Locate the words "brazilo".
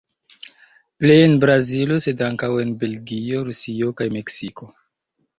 1.43-1.97